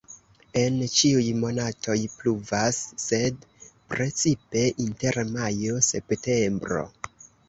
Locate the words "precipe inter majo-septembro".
3.93-6.83